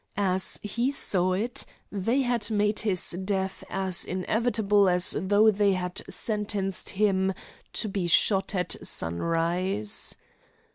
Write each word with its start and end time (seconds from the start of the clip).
As 0.17 0.59
he 0.63 0.89
saw 0.89 1.33
it, 1.33 1.63
they 1.91 2.21
had 2.23 2.49
made 2.49 2.79
his 2.79 3.11
death 3.11 3.63
as 3.69 4.03
inevitable 4.03 4.89
as 4.89 5.15
though 5.19 5.51
they 5.51 5.73
had 5.73 6.01
sentenced 6.09 6.89
him 6.89 7.35
to 7.73 7.87
be 7.87 8.07
shot 8.07 8.55
at 8.55 8.77
sunrise. 8.81 10.15